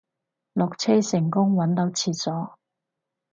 [0.53, 2.57] 落車成功搵到廁所